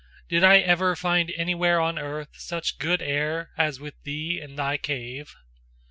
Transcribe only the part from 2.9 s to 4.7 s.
air as with thee in